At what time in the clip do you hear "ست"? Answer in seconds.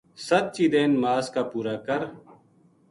0.27-0.45